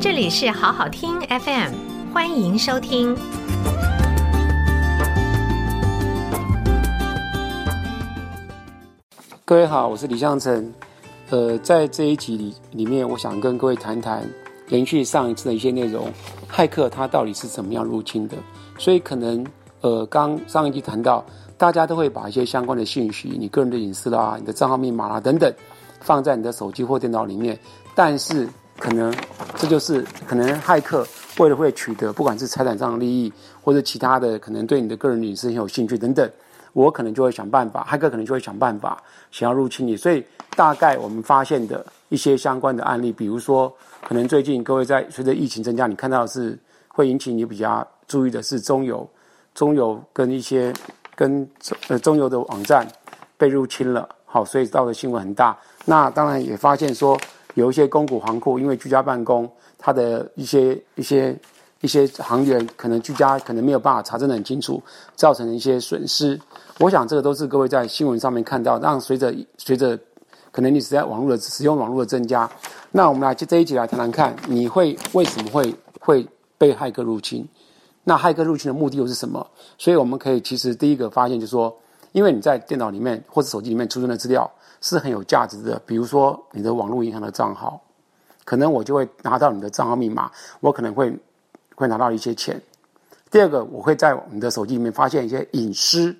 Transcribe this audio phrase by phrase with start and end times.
[0.00, 1.72] 这里是好好听 FM，
[2.14, 3.16] 欢迎收听。
[9.44, 10.72] 各位好，我是李向成。
[11.30, 14.24] 呃，在这一集里里面，我想跟各位谈谈
[14.68, 16.08] 连续上一次的一些内容，
[16.48, 18.36] 骇客他到底是怎么样入侵的？
[18.78, 19.44] 所以可能
[19.80, 21.26] 呃，刚上一集谈到，
[21.56, 25.52] 大家都会把一些相关的信息，你个人的隐私啦、你的账号密码啦等等，
[26.00, 27.58] 放在你的手机或电脑里面。
[27.96, 29.12] 但是可能
[29.56, 31.06] 这就是可能骇客
[31.38, 33.32] 为了会取得不管是财产上的利益，
[33.62, 36.30] 或者其他的可能对你的个人隐私很有兴趣等等。
[36.74, 39.02] 我可能就会想办法，骇客可能就会想办法
[39.32, 40.24] 想要入侵你，所以
[40.54, 43.72] 大概我们发现的一些相关的案例，比如说，
[44.06, 49.08] 可能最近各位在随着疫情增加，你看到的是会引起你比较注意的是中油，
[49.54, 50.72] 中油跟一些
[51.16, 51.48] 跟
[51.88, 52.86] 呃中油的网站
[53.36, 55.58] 被入侵了，好，所以造的新闻很大。
[55.84, 57.18] 那当然也发现说
[57.58, 61.38] 有一些公股行库，因为居家办公，它的一些一些。
[61.80, 64.82] 一些行员可能居家，可能没有办法查证得很清楚，
[65.14, 66.36] 造成一些损失。
[66.80, 68.80] 我想这个都是各位在新闻上面看到。
[68.80, 69.96] 让随着随着
[70.50, 72.50] 可能你实在网络的使用网络的增加，
[72.90, 76.26] 那我们来就这一集来谈谈看，你会为什么会会
[76.58, 77.46] 被骇客入侵？
[78.02, 79.46] 那骇客入侵的目的又是什么？
[79.78, 81.72] 所以我们可以其实第一个发现就是说，
[82.10, 87.80] 因为你在电脑里面或者手机里面储存的资料是很有价值的，比如说你的网络银行的账号，
[88.44, 91.16] 可能我就会拿到你的账号密码，我可能会。
[91.78, 92.60] 会拿到一些钱。
[93.30, 96.12] 第二个，我会在你的手机里面发现一些隐私，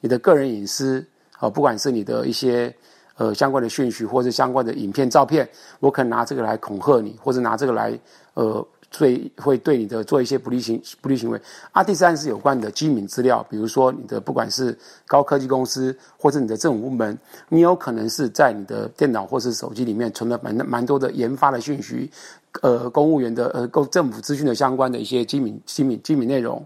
[0.00, 1.06] 你的个人隐私
[1.38, 2.74] 啊，不管是你的一些
[3.18, 5.46] 呃相关的讯息，或者相关的影片、照片，
[5.80, 7.92] 我可能拿这个来恐吓你，或者拿这个来
[8.32, 8.66] 呃。
[8.92, 11.40] 所以会对你的做一些不利行不利行为。
[11.72, 22.10] 啊，第三是有关的机密资料，比如说你的不管是高科技公司或者你的政府部门，你有可能是在你的电脑或是手机里面存了蛮蛮多的研发的讯息，
[22.60, 26.62] 呃，公务员的呃，公政府资讯的相关的一些机密机密机密内容，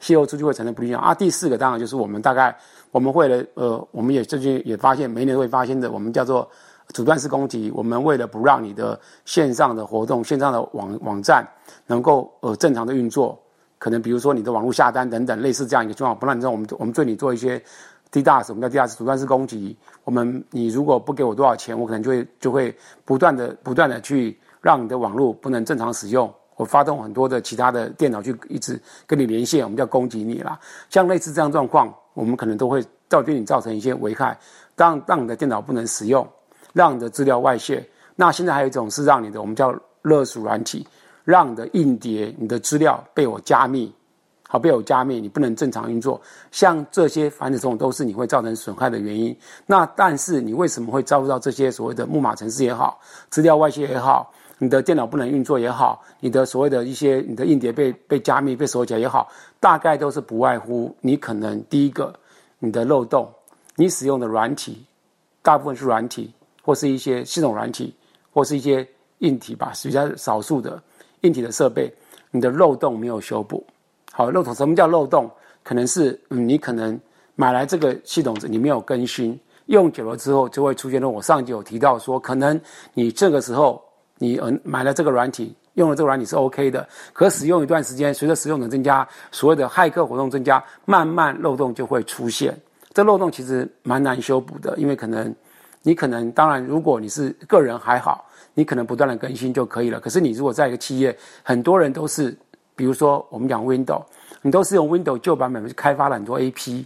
[0.00, 0.96] 泄露出去会产生不利影。
[0.96, 2.56] 啊，第四个当然就是我们大概
[2.90, 6.48] 我们会了呃，我们也最近也发现每年都会发现的，我们叫做。
[6.92, 11.46] 阻断式攻击，我们为了不让你的线上的活动、线上的网网站
[11.86, 13.38] 能够呃正常的运作，
[13.78, 17.62] 可能比如说你的网络下单等等类似这样一个状况，不让你知道我们我们对你做一些
[18.10, 19.76] DDoS，我们叫 DDoS 阻断式攻击。
[20.04, 30.58] 我们你如果不给我多少钱，我可能就会就会不断的不断的去让你的网络不能正常使用，我发动很多的其他的电脑去一直跟你连线，我们叫攻击你啦。
[30.88, 34.36] 像类似这样状况，我们可能都会造对你造成一些危害，
[34.76, 36.26] 让让你的电脑不能使用。
[36.72, 37.84] 让你的资料外泄，
[38.16, 40.86] 那现在还有一种是让你的，我们叫勒索软体，
[41.24, 43.92] 让你的硬碟、你的资料被我加密，
[44.48, 46.20] 好，被我加密，你不能正常运作。
[46.50, 49.36] 像这些凡此种种都是你会造成损害的原因。
[49.66, 53.00] 那但是你为什么会遭受到这些所谓的木马程式也好，
[53.30, 62.12] 资料外泄也好，你的电脑不能运作也好，你的所谓的一些你的硬碟被被加密被锁起来也好，大概都是不外乎你可能第一个
[62.58, 63.28] 你的漏洞，
[63.76, 64.84] 你使用的软体
[65.42, 66.32] 大部分是软体。
[66.62, 67.94] 或是一些系统软体，
[68.32, 68.86] 或是一些
[69.18, 70.82] 硬体吧，比较少数的
[71.22, 71.92] 硬体的设备，
[72.30, 73.64] 你的漏洞没有修补。
[74.12, 75.30] 好，漏洞什么叫漏洞？
[75.62, 76.98] 可能是，你可能
[77.34, 81.08] 买来这个系统，你没有更新，用久了之后就会出现了。
[81.08, 82.58] 我上集有提到说，可能
[82.94, 83.82] 你这个时候
[84.16, 92.58] 你嗯买了这个软体，用了这个软体是 OK 的，可使用一段时间，随着使用者增加，所谓的骇客活动增加，慢慢漏洞就会出现。
[92.94, 95.34] 这漏洞其实蛮难修补的，因为可能。
[95.82, 99.98] 你可能当然，如果你是个人还好，你可能不断的更新就可以了。
[99.98, 102.36] 可是你如果在一个企业，很多人都是，
[102.76, 104.02] 比如说我们讲 Windows，
[104.42, 106.84] 你都是用 Windows 旧版本去开发了很多 AP，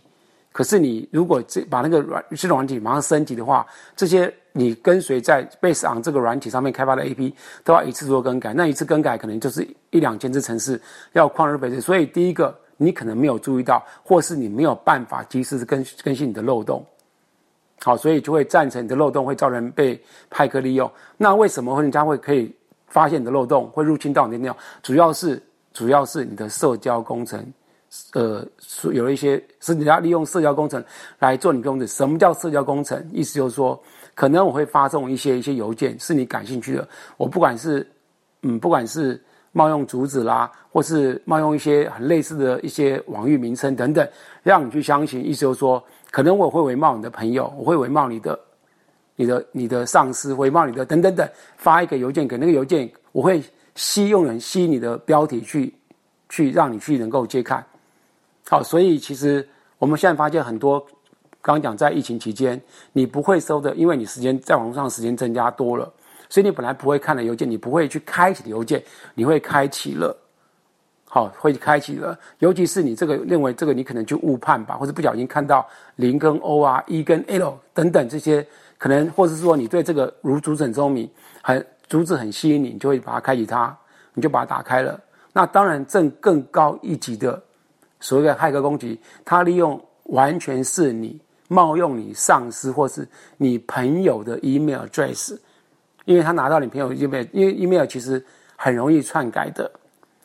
[0.53, 3.67] 可是你如果这把那个软系统软体马上升级的话，
[3.97, 7.33] 这些你跟随在 Base on 这个软体上面开发的 AP
[7.65, 10.81] 都要一次做更改，那一次更改可能就是一两千字程式，
[11.15, 11.81] 要旷日费时。
[11.81, 16.87] 所以第一个，你可能没有注意到，或是你没有办法及时更更新你的漏洞。
[17.85, 20.91] 好，所以就会造成你的漏洞会造成被派客利用。
[21.19, 22.51] 那为什么人家会可以
[22.87, 24.57] 发现你的漏洞，会入侵到你的电脑？
[24.83, 25.41] 主要是
[25.75, 27.45] 主要是你的社交工程，
[28.15, 28.43] 呃，
[28.91, 30.83] 有一些是人家利用社交工程
[31.19, 31.87] 来做你工程。
[31.87, 33.07] 什么叫社交工程？
[33.13, 33.79] 意思就是说，
[34.15, 36.89] 可能我会发送一些一些邮件是你感兴趣的，
[37.19, 37.87] 我不管是
[38.41, 39.23] 嗯，不管是
[39.53, 44.09] 冒用主旨啦，或是冒用一些很类似的一些网域名称等等，
[44.43, 45.23] 让你去相信。
[45.23, 45.85] 意思就是说。
[46.15, 48.39] 可能我会伪冒你的朋友，我会伪冒你的、
[49.17, 53.43] 你的、你的上司，伪冒你的等等等，发一个邮件给那个邮件，我会
[53.75, 55.75] 吸用人吸你的标题去，
[56.29, 57.67] 去让你去能够接看。
[58.49, 59.45] 好，所以其实
[59.77, 60.87] 我们现在发现很多，
[61.43, 62.63] 刚讲在疫情期间，
[62.93, 65.93] 你不会收的，因为你时间在网络上时间增加多了，
[66.29, 68.81] 所以你本来不会看的邮件，你不会去开启的邮件，
[69.15, 70.17] 你会开启了，
[71.15, 72.19] 好，会开启了。
[72.41, 75.65] 尤其是你这个认为这个你可能就误判吧，或者不小心看到
[75.95, 78.45] 零跟 O 啊、E 跟 L 等等这些，
[78.79, 81.09] 可能或者是说你对这个如竹笋聪明，
[81.41, 83.73] 很竹子很吸引你，你就会把它开启它，
[84.13, 85.01] 你就把它打开了。
[85.33, 87.41] 那当然，正更高一级的
[88.01, 93.07] 所谓的骇客攻击，它利用完全是你冒用你上司或是
[93.37, 95.39] 你朋友的 email address，
[96.07, 98.21] 因为他拿到你朋友 email，因为 email 其实
[98.57, 99.71] 很容易篡改的，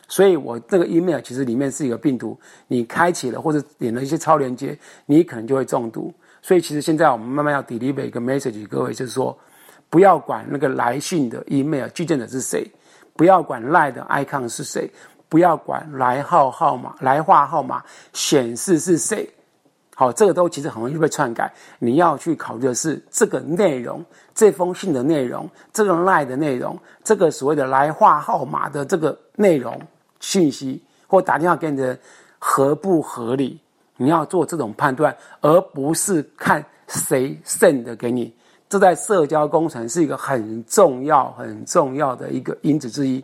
[0.10, 6.14] 所以我这个 email 其实里面是一个病毒，你开启了或者点了一些超连接，你可能就会中毒。
[6.42, 9.38] 所以其实现在我们慢慢要 deliver 一个 message，各位就是说，
[9.90, 12.70] 不要管那个来信的 email 寄件者是谁。
[13.16, 14.90] 不要管赖的 icon 是谁，
[15.28, 17.84] 不要管来号号码、来话号码
[18.14, 19.30] 显示是谁，
[19.94, 21.52] 好，这个都其实很容易被篡改。
[21.80, 24.02] 你要去考虑的是这个内容，
[24.34, 29.78] 这封信的内容，这个赖的内容，这个所谓的来话号码的这个内容
[30.20, 32.00] 信息，或打电话给你的人
[32.38, 33.60] 合不合理？
[33.98, 38.34] 你要做这种判断，而不是看谁 send 给你。
[38.70, 43.24] 这在社交工程是一个很重要、很重要的一个因子之一。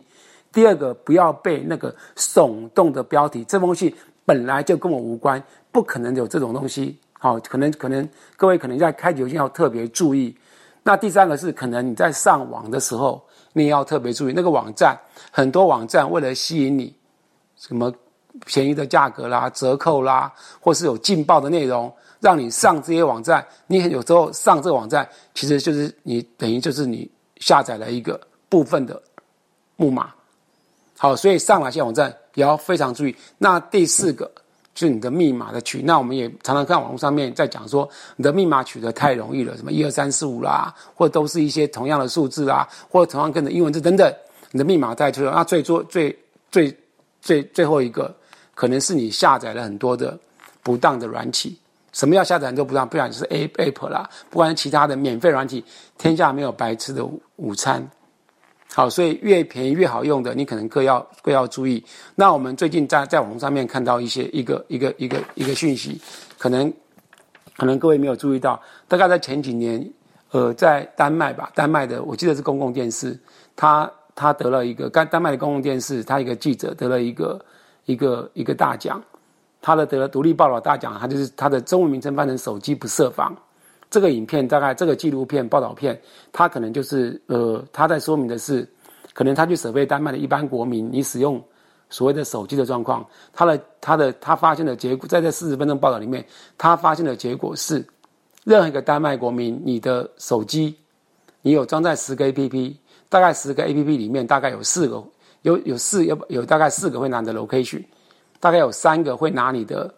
[0.52, 3.94] 第二个，不要被那个耸动的标题，这封信
[4.24, 6.98] 本来就跟我无关，不可能有这种东西。
[7.12, 8.06] 好，可能可能
[8.36, 10.36] 各位可能在开邮件要特别注意。
[10.82, 13.24] 那第三个是，可能你在上网的时候，
[13.56, 14.94] 你要特别注意那个网站，
[15.30, 16.94] 很多网站为了吸引你，
[17.56, 17.90] 什么
[18.44, 20.30] 便宜的价格啦、折扣啦，
[20.60, 21.90] 或是有劲爆的内容。
[22.20, 29.00] 让你上这些网站，你有时候上这个网站，其实就是你等于就是你下载了一个部分的
[29.76, 30.12] 木马。
[30.98, 33.16] 好，所以上哪些网站也要非常注意。
[33.38, 34.30] 那第四个
[34.76, 44.12] 是你的密码的取，那我们也常常看网络上面在讲说，你的密码取得太容易了，什么一二三四五啦，或者都是一些同样的数字啦，或者同样跟着英文字等等，
[44.50, 46.16] 你的密码太多，那最多最
[46.50, 46.76] 最
[47.20, 48.14] 最最后一个，
[48.54, 50.18] 可能是你下载了很多的
[50.62, 51.58] 不当的软体。
[51.92, 55.64] 什么要下载很多不当，不然就是 A App 啦，不管是其他的免费软体，
[55.96, 57.02] 天下没有白吃的
[57.36, 57.90] 午餐。
[58.76, 61.82] 好，所以越便宜越好用的，你可能各要各要注意。
[62.14, 65.98] 那我们最近在在网上面看到一些一个一个一个一个讯息，
[66.36, 66.70] 可能
[67.56, 69.82] 可能各位没有注意到，大概在前几年，
[70.30, 73.18] 呃，在丹麦吧，丹麦的我记得是公共电视，
[73.56, 77.42] 他他得了一个丹丹麦的公共电视，他一个记者得了一个
[77.86, 79.02] 一个一个大奖。
[79.62, 83.34] 他的得了独立报道大奖，他就是他的中文名称翻成“手机不设防”。
[83.90, 86.00] 这个影片大概这个纪录片报道片，
[86.32, 88.68] 它可能就是呃，他在说明的是，
[89.12, 91.42] 可能他去设备丹麦的一般国民，你使用
[91.88, 96.24] 所谓的手机的状况，他的他的他发现的结果，在这四十分钟报道里面，
[96.58, 97.84] 他发现的结果是，
[98.44, 100.76] 任何一个丹麦国民，你的手机，
[101.42, 102.74] 你有装在十个 APP，
[103.08, 105.02] 大概十个 APP 里面大概有四个，
[105.42, 107.82] 有有四有有大概四个会拿的 location。
[108.38, 109.92] 大概有三个会拿你的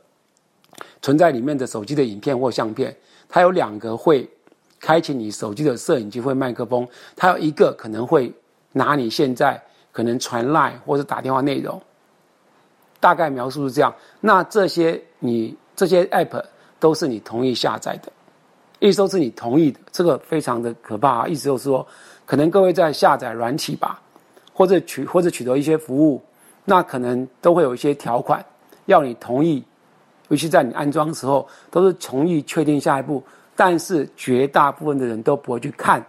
[1.02, 2.96] 存在里面的手机的影片或相片，
[3.28, 4.28] 它有两个会
[4.80, 8.32] 开启你手机的摄影机或麦克风，它有一个可能会
[8.72, 9.60] 拿你现在
[9.92, 11.80] 可能传 LINE 或者打电话内容。
[13.00, 13.94] 大概描述是这样。
[14.20, 16.42] 那这些你这些 App
[16.80, 18.10] 都是你同意下载的，
[18.80, 21.28] 意思都是你同意的，这个非常的可怕啊！
[21.28, 21.86] 意思就是说，
[22.26, 24.00] 可能各位在下载软体吧，
[24.52, 26.20] 或者取或者取得一些服务。
[26.64, 28.44] 那可能都会有一些条款，
[28.86, 29.64] 要你同意，
[30.28, 33.22] 尤其在你安装时候，都是同意确定下一步。
[33.56, 36.00] 但是绝大部分的人都不会去看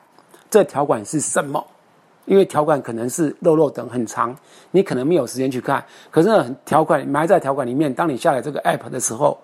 [0.51, 1.65] 这条款是什么，
[2.25, 4.35] 因为条款可能是漏漏等很长，
[4.69, 5.83] 你可能没有时间去看。
[6.11, 9.35] 可是，条款埋在条款里面，当你下载这个 app 的时候，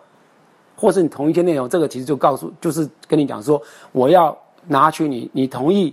[0.76, 3.60] 或是你同一些内容，这个其实就告诉，就是跟你讲说，
[3.92, 5.92] 我要拿取你，你同意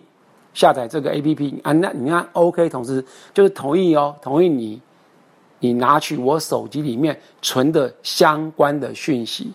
[0.52, 1.72] 下载这个 app 啊？
[1.72, 4.78] 那你看 OK，同时就是同意哦，同意你。
[5.62, 9.52] 你拿取我手机里面存的相关的讯息，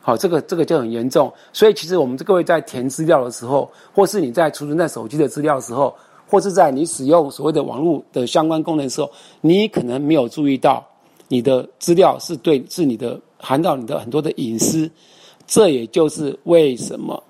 [0.00, 1.30] 好，这个这个就很严重。
[1.52, 5.94] 所以其实我们各位在填资料的时候，或是你在储存在手机的资料的时候，
[6.26, 9.10] 或是在你使用所谓的网络的相关功能的时候，
[9.42, 10.82] 你可能没有注意到
[11.28, 14.90] 你的资料是对，是你的含到你的很多的隐私。
[15.46, 17.22] 这也就是为什么，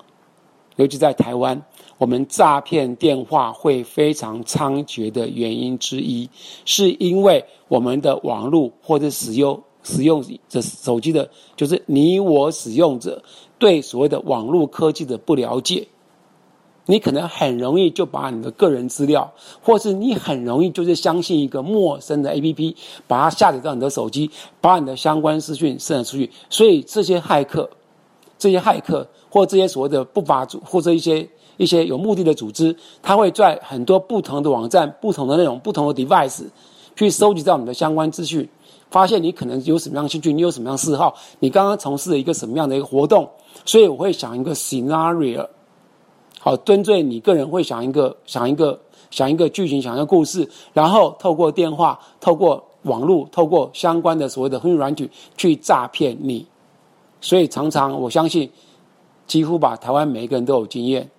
[0.78, 1.62] 尤其在台湾。
[1.98, 6.30] 我们诈骗电话会非常猖獗的原因之一，
[6.64, 13.20] 是因为我们的网络或者使用使用者手机的，就是你我使用者
[13.58, 15.88] 对所谓的网络科技的不了解，
[16.86, 22.76] 你可能很容易就把你的个人资料，或是你很容易就是相信一个陌生的 APP，
[23.08, 24.30] 把它下载到你的手机，
[24.60, 27.68] 把你的相关资讯渗出去，所以这些骇客，
[28.38, 31.28] 这些骇客或这些所谓的不法组或者一些。
[31.58, 36.44] 一些有目的的组织，他会在很多不同的网站、不同的内容、不同的 device
[36.94, 38.48] 去收集到你的相关资讯，
[38.92, 43.28] 发现你可能有什么样的兴趣，你有什么样嗜好，你刚刚从事了一个什么样的一个活动，
[43.64, 45.44] 所以我会想一个 scenario，
[46.38, 48.80] 好，针对你个人会想一个想一个
[49.10, 56.46] 想一个剧情，想一个故事，然后透过电话、透过网络、透过相关的所谓的通讯软体去诈骗你。
[57.20, 58.50] 所以常常我相信，
[59.26, 61.10] 几乎吧，台湾每一个人都有经验。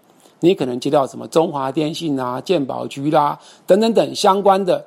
[0.42, 3.38] 你可能接到什么中华电信啊、健保局啦、
[3.68, 4.86] 等等等相关的，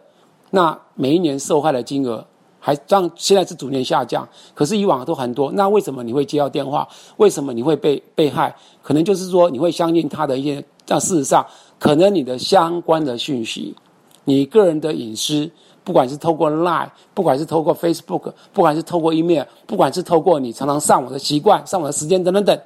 [0.50, 2.26] 那每一年受害的金额
[2.58, 5.52] 还让现在是逐年下降，可是以往都很多。
[5.52, 6.88] 那为什么你会接到电话？
[7.18, 8.54] 为什么你会被被害？
[8.82, 11.46] 可能就是说你会相信他的一些，但事实上，
[11.78, 13.76] 可能你的相关的讯息，
[14.24, 15.50] 你个人的隐私。
[15.84, 22.56] 不管是透过 Line，不管是透过 Facebook，不管是透过 Email，不管是透过你常常上网的习惯、上网的时间等等等，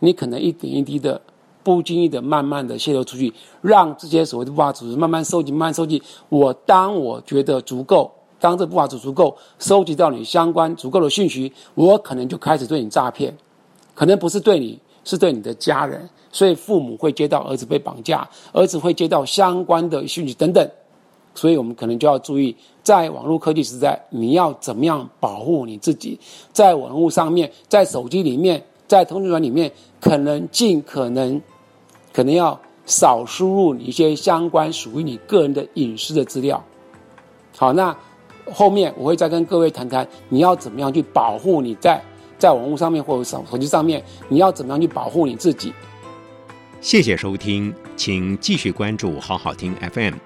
[0.00, 1.20] 你可能一点一滴的、
[1.62, 6.02] 不经意的、慢慢的泄露出去，让这些所谓的不法组织慢慢收集、慢慢收集。
[6.28, 8.10] 我当我觉得足够，
[8.40, 13.32] 当这不法组织足够收集到你相关足够的讯息，我可能就开始对你诈骗，
[13.94, 16.10] 可能不是对你，是对你的家人。
[16.32, 20.68] 所以父母会接到儿子被绑架，儿子会接到相关的讯息等等。
[21.36, 26.18] 所以我们可能就要注意，在网络科技时代，你要怎么样保护你自己？
[26.52, 31.40] 在网络上面，在手机里面，在通讯软里面，可能尽可能，
[32.12, 36.64] 可能要少输入一些相关属于你个人的隐私的资料。
[37.56, 37.94] 好，那
[38.50, 42.02] 后面我会再跟各位谈谈，你要怎么样去保护你在
[42.38, 45.72] 在网络上面或者手手机上面，你要怎么样去保护你自己？
[46.80, 50.25] 谢谢收听，请继续关注好好听 FM。